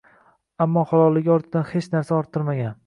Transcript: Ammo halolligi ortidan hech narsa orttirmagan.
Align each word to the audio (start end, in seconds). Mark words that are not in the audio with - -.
Ammo 0.65 0.85
halolligi 0.93 1.33
ortidan 1.37 1.71
hech 1.75 1.93
narsa 1.95 2.21
orttirmagan. 2.23 2.77